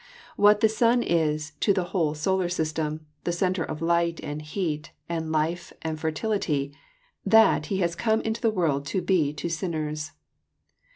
[0.35, 4.89] What the sun is to the whole solar system— the centre of light, and heat,
[5.07, 6.75] and life, and fertility—
[7.37, 10.13] that He has come into the world to be to sinners.